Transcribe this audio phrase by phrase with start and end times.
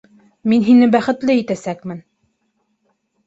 [0.53, 2.01] Мин һине бәхетле итәсәкмен!